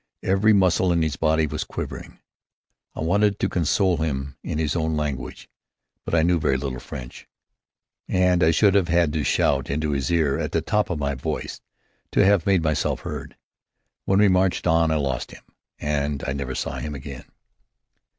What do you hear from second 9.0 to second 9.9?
to shout